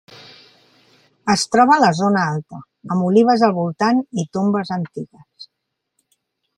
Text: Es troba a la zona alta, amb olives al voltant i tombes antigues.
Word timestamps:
Es 1.33 1.43
troba 1.55 1.75
a 1.75 1.83
la 1.83 1.91
zona 1.99 2.23
alta, 2.31 2.63
amb 2.95 3.05
olives 3.11 3.45
al 3.49 3.55
voltant 3.61 4.03
i 4.25 4.29
tombes 4.39 4.77
antigues. 4.81 5.51